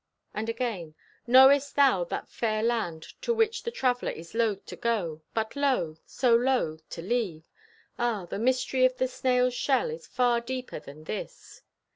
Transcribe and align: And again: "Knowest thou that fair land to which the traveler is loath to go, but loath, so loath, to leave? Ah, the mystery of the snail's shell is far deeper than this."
And 0.33 0.49
again: 0.49 0.95
"Knowest 1.27 1.75
thou 1.75 2.03
that 2.05 2.27
fair 2.27 2.63
land 2.63 3.03
to 3.21 3.31
which 3.35 3.61
the 3.61 3.69
traveler 3.69 4.11
is 4.11 4.33
loath 4.33 4.65
to 4.65 4.75
go, 4.75 5.21
but 5.35 5.55
loath, 5.55 5.99
so 6.07 6.35
loath, 6.35 6.89
to 6.89 7.03
leave? 7.03 7.51
Ah, 7.99 8.25
the 8.25 8.39
mystery 8.39 8.83
of 8.83 8.97
the 8.97 9.07
snail's 9.07 9.53
shell 9.53 9.91
is 9.91 10.07
far 10.07 10.41
deeper 10.41 10.79
than 10.79 11.03
this." 11.03 11.61